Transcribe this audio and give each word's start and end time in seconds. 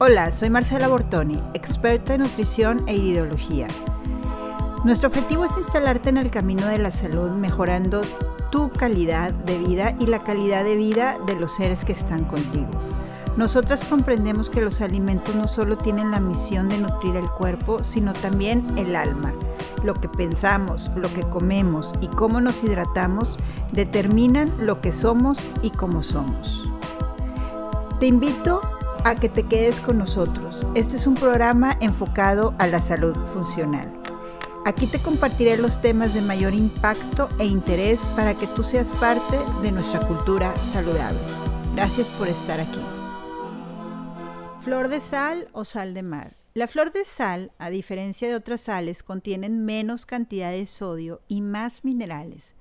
Hola, 0.00 0.30
soy 0.30 0.48
Marcela 0.48 0.86
Bortoni, 0.86 1.42
experta 1.54 2.14
en 2.14 2.20
nutrición 2.20 2.84
e 2.86 2.94
ideología. 2.94 3.66
Nuestro 4.84 5.08
objetivo 5.08 5.44
es 5.44 5.56
instalarte 5.56 6.08
en 6.08 6.18
el 6.18 6.30
camino 6.30 6.68
de 6.68 6.78
la 6.78 6.92
salud 6.92 7.32
mejorando 7.32 8.02
tu 8.52 8.70
calidad 8.70 9.34
de 9.34 9.58
vida 9.58 9.96
y 9.98 10.06
la 10.06 10.22
calidad 10.22 10.62
de 10.62 10.76
vida 10.76 11.16
de 11.26 11.34
los 11.34 11.56
seres 11.56 11.84
que 11.84 11.94
están 11.94 12.26
contigo. 12.26 12.68
Nosotras 13.36 13.84
comprendemos 13.84 14.50
que 14.50 14.60
los 14.60 14.82
alimentos 14.82 15.34
no 15.34 15.48
solo 15.48 15.76
tienen 15.76 16.12
la 16.12 16.20
misión 16.20 16.68
de 16.68 16.78
nutrir 16.78 17.16
el 17.16 17.28
cuerpo, 17.28 17.82
sino 17.82 18.12
también 18.12 18.64
el 18.78 18.94
alma. 18.94 19.34
Lo 19.82 19.94
que 19.94 20.08
pensamos, 20.08 20.92
lo 20.94 21.12
que 21.12 21.24
comemos 21.24 21.92
y 22.00 22.06
cómo 22.06 22.40
nos 22.40 22.62
hidratamos 22.62 23.36
determinan 23.72 24.64
lo 24.64 24.80
que 24.80 24.92
somos 24.92 25.50
y 25.60 25.70
cómo 25.70 26.04
somos. 26.04 26.70
Te 27.98 28.06
invito 28.06 28.60
que 29.20 29.28
te 29.28 29.44
quedes 29.44 29.80
con 29.80 29.98
nosotros. 29.98 30.66
Este 30.74 30.96
es 30.96 31.06
un 31.06 31.14
programa 31.14 31.76
enfocado 31.80 32.54
a 32.58 32.66
la 32.66 32.80
salud 32.80 33.16
funcional. 33.24 33.92
Aquí 34.64 34.86
te 34.86 34.98
compartiré 34.98 35.56
los 35.56 35.80
temas 35.80 36.12
de 36.14 36.20
mayor 36.20 36.54
impacto 36.54 37.28
e 37.38 37.46
interés 37.46 38.06
para 38.14 38.34
que 38.34 38.46
tú 38.46 38.62
seas 38.62 38.92
parte 38.92 39.38
de 39.62 39.72
nuestra 39.72 40.00
cultura 40.06 40.54
saludable. 40.72 41.18
Gracias 41.74 42.08
por 42.08 42.28
estar 42.28 42.60
aquí. 42.60 42.80
Flor 44.60 44.88
de 44.88 45.00
sal 45.00 45.48
o 45.52 45.64
sal 45.64 45.94
de 45.94 46.02
mar. 46.02 46.36
La 46.54 46.66
flor 46.66 46.92
de 46.92 47.04
sal, 47.04 47.52
a 47.58 47.70
diferencia 47.70 48.28
de 48.28 48.34
otras 48.34 48.62
sales, 48.62 49.02
contienen 49.02 49.64
menos 49.64 50.06
cantidad 50.06 50.50
de 50.50 50.66
sodio 50.66 51.22
y 51.28 51.40
más 51.40 51.84
minerales. 51.84 52.54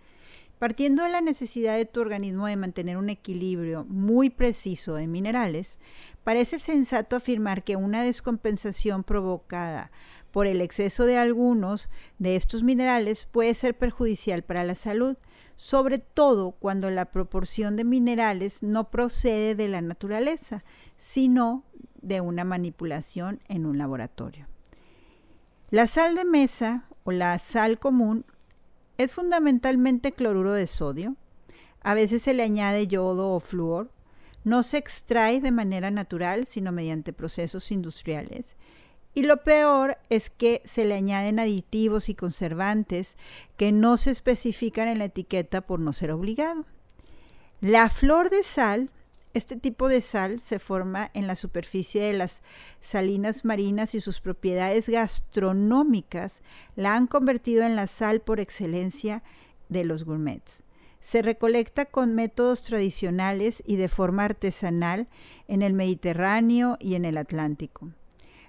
Partiendo 0.59 1.03
de 1.03 1.09
la 1.09 1.21
necesidad 1.21 1.77
de 1.77 1.85
tu 1.85 1.99
organismo 1.99 2.47
de 2.47 2.55
mantener 2.55 2.97
un 2.97 3.09
equilibrio 3.09 3.85
muy 3.87 4.31
preciso 4.31 4.95
de 4.95 5.05
minerales, 5.05 5.77
parece 6.23 6.59
sensato 6.59 7.15
afirmar 7.15 7.63
que 7.63 7.75
una 7.75 8.01
descompensación 8.01 9.03
provocada 9.03 9.91
por 10.31 10.47
el 10.47 10.61
exceso 10.61 11.05
de 11.05 11.17
algunos 11.17 11.89
de 12.17 12.35
estos 12.35 12.63
minerales 12.63 13.25
puede 13.25 13.53
ser 13.53 13.77
perjudicial 13.77 14.41
para 14.43 14.63
la 14.63 14.73
salud, 14.73 15.15
sobre 15.55 15.99
todo 15.99 16.51
cuando 16.51 16.89
la 16.89 17.05
proporción 17.05 17.75
de 17.75 17.83
minerales 17.83 18.63
no 18.63 18.89
procede 18.89 19.53
de 19.53 19.67
la 19.67 19.81
naturaleza, 19.81 20.63
sino 20.97 21.63
de 22.01 22.19
una 22.21 22.43
manipulación 22.43 23.41
en 23.47 23.65
un 23.65 23.77
laboratorio. 23.77 24.47
La 25.69 25.87
sal 25.87 26.15
de 26.15 26.25
mesa 26.25 26.85
o 27.03 27.11
la 27.11 27.37
sal 27.39 27.77
común 27.77 28.25
es 28.97 29.11
fundamentalmente 29.11 30.11
cloruro 30.11 30.53
de 30.53 30.67
sodio. 30.67 31.15
A 31.81 31.93
veces 31.93 32.23
se 32.23 32.33
le 32.33 32.43
añade 32.43 32.87
yodo 32.87 33.31
o 33.31 33.39
flúor. 33.39 33.91
No 34.43 34.63
se 34.63 34.77
extrae 34.77 35.41
de 35.41 35.51
manera 35.51 35.91
natural, 35.91 36.47
sino 36.47 36.71
mediante 36.71 37.13
procesos 37.13 37.71
industriales. 37.71 38.55
Y 39.13 39.23
lo 39.23 39.43
peor 39.43 39.97
es 40.09 40.29
que 40.29 40.61
se 40.63 40.85
le 40.85 40.93
añaden 40.93 41.39
aditivos 41.39 42.07
y 42.07 42.15
conservantes 42.15 43.17
que 43.57 43.71
no 43.71 43.97
se 43.97 44.11
especifican 44.11 44.87
en 44.87 44.99
la 44.99 45.05
etiqueta 45.05 45.61
por 45.61 45.79
no 45.79 45.91
ser 45.91 46.11
obligado. 46.11 46.65
La 47.59 47.89
flor 47.89 48.29
de 48.29 48.43
sal 48.43 48.91
este 49.37 49.55
tipo 49.55 49.87
de 49.87 50.01
sal 50.01 50.39
se 50.39 50.59
forma 50.59 51.09
en 51.13 51.27
la 51.27 51.35
superficie 51.35 52.03
de 52.03 52.13
las 52.13 52.41
salinas 52.81 53.45
marinas 53.45 53.95
y 53.95 54.01
sus 54.01 54.19
propiedades 54.19 54.89
gastronómicas 54.89 56.41
la 56.75 56.95
han 56.95 57.07
convertido 57.07 57.63
en 57.63 57.75
la 57.75 57.87
sal 57.87 58.19
por 58.21 58.39
excelencia 58.39 59.23
de 59.69 59.85
los 59.85 60.03
gourmets. 60.03 60.63
Se 60.99 61.21
recolecta 61.21 61.85
con 61.85 62.15
métodos 62.15 62.63
tradicionales 62.63 63.63
y 63.65 63.75
de 63.75 63.87
forma 63.87 64.25
artesanal 64.25 65.07
en 65.47 65.61
el 65.61 65.73
Mediterráneo 65.73 66.77
y 66.79 66.95
en 66.95 67.05
el 67.05 67.17
Atlántico. 67.17 67.91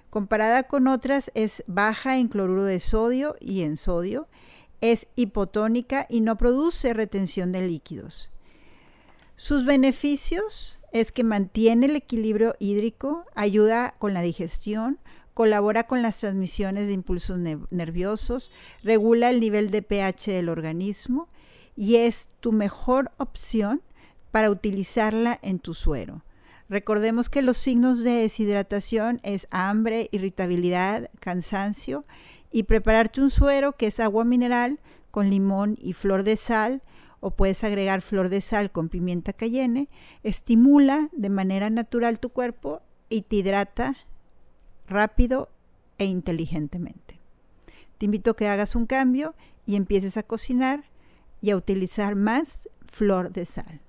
Comparada 0.09 0.63
con 0.63 0.87
otras 0.87 1.31
es 1.35 1.63
baja 1.67 2.17
en 2.17 2.27
cloruro 2.27 2.63
de 2.63 2.79
sodio 2.79 3.35
y 3.39 3.61
en 3.61 3.77
sodio, 3.77 4.27
es 4.81 5.07
hipotónica 5.15 6.07
y 6.09 6.21
no 6.21 6.37
produce 6.37 6.93
retención 6.93 7.51
de 7.51 7.61
líquidos. 7.61 8.31
Sus 9.35 9.65
beneficios 9.65 10.78
es 10.91 11.11
que 11.11 11.23
mantiene 11.23 11.87
el 11.87 11.95
equilibrio 11.95 12.55
hídrico, 12.59 13.21
ayuda 13.35 13.95
con 13.99 14.13
la 14.13 14.21
digestión, 14.21 14.99
colabora 15.33 15.85
con 15.85 16.01
las 16.01 16.19
transmisiones 16.19 16.87
de 16.87 16.93
impulsos 16.93 17.39
nerviosos, 17.69 18.51
regula 18.83 19.29
el 19.29 19.39
nivel 19.39 19.71
de 19.71 19.81
pH 19.81 20.31
del 20.31 20.49
organismo 20.49 21.27
y 21.75 21.95
es 21.95 22.29
tu 22.39 22.51
mejor 22.51 23.11
opción 23.17 23.81
para 24.31 24.49
utilizarla 24.49 25.39
en 25.41 25.59
tu 25.59 25.73
suero. 25.73 26.23
Recordemos 26.67 27.29
que 27.29 27.41
los 27.41 27.57
signos 27.57 28.03
de 28.03 28.11
deshidratación 28.11 29.19
es 29.23 29.47
hambre, 29.49 30.09
irritabilidad, 30.11 31.09
cansancio 31.19 32.03
y 32.51 32.63
prepararte 32.63 33.21
un 33.21 33.29
suero 33.29 33.77
que 33.77 33.87
es 33.87 33.99
agua 33.99 34.23
mineral 34.23 34.79
con 35.09 35.29
limón 35.29 35.77
y 35.79 35.93
flor 35.93 36.23
de 36.23 36.37
sal 36.37 36.81
o 37.19 37.31
puedes 37.31 37.63
agregar 37.63 38.01
flor 38.01 38.29
de 38.29 38.41
sal 38.41 38.71
con 38.71 38.89
pimienta 38.89 39.33
cayenne, 39.33 39.89
estimula 40.23 41.09
de 41.11 41.29
manera 41.29 41.69
natural 41.69 42.19
tu 42.19 42.29
cuerpo 42.29 42.81
y 43.09 43.23
te 43.23 43.37
hidrata 43.37 43.95
rápido 44.87 45.49
e 45.97 46.05
inteligentemente. 46.05 47.19
Te 47.97 48.05
invito 48.05 48.31
a 48.31 48.35
que 48.35 48.47
hagas 48.47 48.75
un 48.75 48.85
cambio 48.85 49.35
y 49.65 49.75
empieces 49.75 50.17
a 50.17 50.23
cocinar 50.23 50.85
y 51.41 51.51
a 51.51 51.57
utilizar 51.57 52.15
más 52.15 52.69
flor 52.85 53.31
de 53.31 53.45
sal. 53.45 53.81